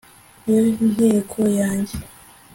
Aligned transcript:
niyo 0.43 0.63
ntego 0.93 1.39
yanjye 1.59 1.97